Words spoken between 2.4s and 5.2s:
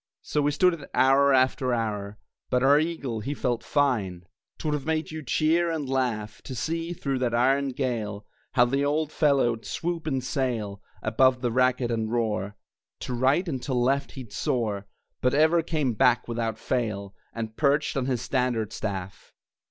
But our eagle, he felt fine! 'Twould have made